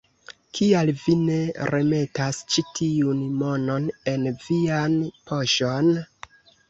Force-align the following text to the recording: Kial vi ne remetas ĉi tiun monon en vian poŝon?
Kial 0.59 0.87
vi 1.01 1.13
ne 1.25 1.35
remetas 1.71 2.39
ĉi 2.55 2.65
tiun 2.79 3.21
monon 3.43 3.87
en 4.15 4.25
vian 4.47 4.97
poŝon? 5.31 5.93